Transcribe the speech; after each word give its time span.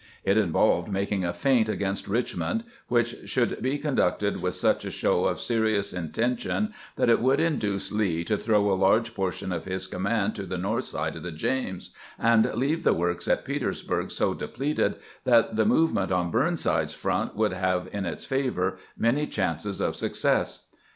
It 0.23 0.35
involved 0.35 0.89
making 0.91 1.23
a 1.23 1.31
feint 1.31 1.69
against 1.69 2.07
Richmond, 2.07 2.63
which 2.87 3.17
should 3.29 3.61
be 3.61 3.77
conducted 3.77 4.41
with 4.41 4.55
such 4.55 4.83
a 4.83 4.89
show 4.89 5.25
of 5.25 5.39
serious 5.39 5.93
inten 5.93 6.39
tion 6.39 6.73
that 6.95 7.07
it 7.07 7.19
would 7.21 7.39
induce 7.39 7.91
Lee 7.91 8.23
to 8.23 8.35
throw 8.35 8.71
a 8.71 8.73
large 8.73 9.13
portion 9.13 9.51
of 9.51 9.65
his 9.65 9.85
command 9.85 10.33
to 10.37 10.47
the 10.47 10.57
north 10.57 10.85
side 10.85 11.15
of 11.17 11.21
the 11.21 11.31
James, 11.31 11.93
and 12.17 12.51
leave 12.55 12.83
the 12.83 12.93
works 12.93 13.27
at 13.27 13.45
Petersburg 13.45 14.09
so 14.09 14.33
depleted 14.33 14.95
that 15.23 15.55
the 15.55 15.65
move 15.67 15.93
ment 15.93 16.11
on 16.11 16.31
Burnside's 16.31 16.95
front 16.95 17.35
would 17.35 17.53
have 17.53 17.87
in 17.93 18.07
its 18.07 18.25
favor 18.25 18.79
many 18.97 19.27
chances 19.27 19.79
of 19.79 19.95
success. 19.95 20.69